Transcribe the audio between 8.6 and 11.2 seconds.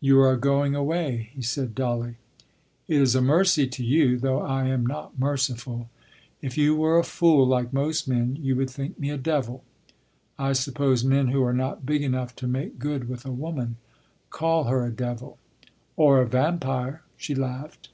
think me a devil." "I suppose